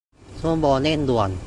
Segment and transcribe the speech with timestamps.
[0.39, 1.31] ชั่วโมงเร่งด่วน